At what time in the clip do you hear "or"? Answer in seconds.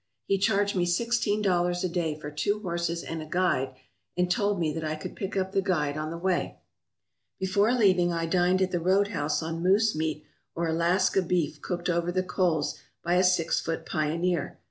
10.55-10.65